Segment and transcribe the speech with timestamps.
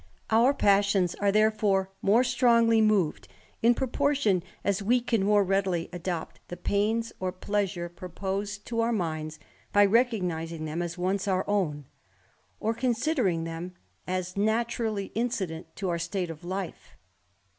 [0.31, 3.27] Our passions are therefore more strongly moved,
[3.61, 8.91] in proportion as we can more readily adopt the pains or pleasure proposed to our
[8.91, 9.37] minds,
[9.71, 11.85] by recognising them as once our own,
[12.59, 13.75] or considering them
[14.07, 16.93] as naturally incident to our state of life.